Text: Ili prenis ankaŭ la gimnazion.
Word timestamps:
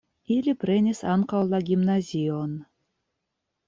Ili 0.35 0.55
prenis 0.63 1.03
ankaŭ 1.17 1.43
la 1.53 1.61
gimnazion. 1.71 2.61